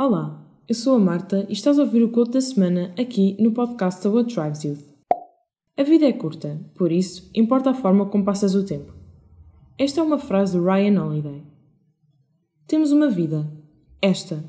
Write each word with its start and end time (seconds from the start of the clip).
Olá, 0.00 0.40
eu 0.68 0.76
sou 0.76 0.94
a 0.94 0.98
Marta 1.00 1.44
e 1.48 1.52
estás 1.54 1.76
a 1.76 1.82
ouvir 1.82 2.04
o 2.04 2.08
Quote 2.08 2.30
da 2.30 2.40
Semana 2.40 2.94
aqui 2.96 3.36
no 3.36 3.50
podcast 3.50 4.00
da 4.00 4.08
What 4.08 4.32
Drives 4.32 4.62
Youth. 4.62 4.84
A 5.76 5.82
vida 5.82 6.06
é 6.06 6.12
curta, 6.12 6.56
por 6.76 6.92
isso 6.92 7.28
importa 7.34 7.70
a 7.70 7.74
forma 7.74 8.06
como 8.06 8.24
passas 8.24 8.54
o 8.54 8.64
tempo. 8.64 8.94
Esta 9.76 10.00
é 10.00 10.04
uma 10.04 10.20
frase 10.20 10.56
de 10.56 10.64
Ryan 10.64 11.02
Holiday. 11.02 11.42
Temos 12.68 12.92
uma 12.92 13.10
vida. 13.10 13.52
Esta. 14.00 14.44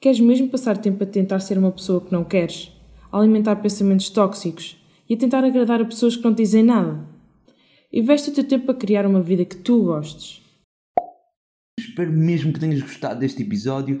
Queres 0.00 0.18
mesmo 0.18 0.48
passar 0.48 0.76
tempo 0.76 1.04
a 1.04 1.06
tentar 1.06 1.38
ser 1.38 1.58
uma 1.58 1.70
pessoa 1.70 2.00
que 2.00 2.10
não 2.10 2.24
queres? 2.24 2.72
A 3.12 3.20
alimentar 3.20 3.54
pensamentos 3.62 4.10
tóxicos 4.10 4.84
e 5.08 5.14
a 5.14 5.16
tentar 5.16 5.44
agradar 5.44 5.80
a 5.80 5.84
pessoas 5.84 6.16
que 6.16 6.24
não 6.24 6.34
te 6.34 6.38
dizem 6.38 6.64
nada? 6.64 7.06
Investe 7.92 8.30
o 8.30 8.34
teu 8.34 8.42
tempo 8.42 8.68
a 8.72 8.74
criar 8.74 9.06
uma 9.06 9.22
vida 9.22 9.44
que 9.44 9.58
tu 9.58 9.84
gostes. 9.84 10.42
Espero 11.78 12.10
mesmo 12.10 12.52
que 12.52 12.58
tenhas 12.58 12.82
gostado 12.82 13.20
deste 13.20 13.42
episódio. 13.42 14.00